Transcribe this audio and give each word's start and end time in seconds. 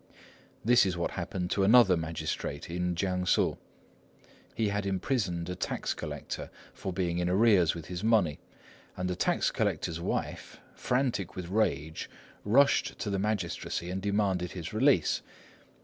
This 0.65 0.83
is 0.83 0.97
what 0.97 1.11
happened 1.11 1.51
to 1.51 1.63
another 1.63 1.95
magistrate 1.95 2.71
in 2.71 2.95
Kiangsu. 2.95 3.59
He 4.55 4.69
had 4.69 4.87
imprisoned 4.87 5.47
a 5.47 5.55
tax 5.55 5.93
collector 5.93 6.49
for 6.73 6.91
being 6.91 7.19
in 7.19 7.29
arrears 7.29 7.75
with 7.75 7.85
his 7.85 8.03
money; 8.03 8.39
and 8.97 9.07
the 9.07 9.15
tax 9.15 9.51
collector's 9.51 10.01
wife, 10.01 10.59
frantic 10.73 11.35
with 11.35 11.49
rage, 11.49 12.09
rushed 12.43 12.97
to 12.97 13.11
the 13.11 13.19
magistracy 13.19 13.91
and 13.91 14.01
demanded 14.01 14.53
his 14.53 14.73
release. 14.73 15.21